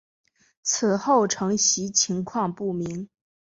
[0.63, 3.07] 此后承袭情况不明。